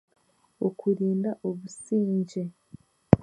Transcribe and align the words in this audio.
Okurinda 0.67 1.31
obusingye. 1.47 2.41